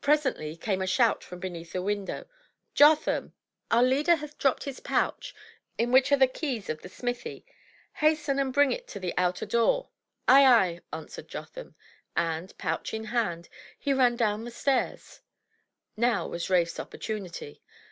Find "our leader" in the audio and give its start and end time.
3.72-4.14